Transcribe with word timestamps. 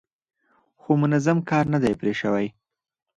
خو 0.81 0.91
منظم 1.01 1.37
کار 1.49 1.65
نه 1.73 1.79
دی 1.83 1.93
پرې 1.99 2.13
شوی. 2.21 2.47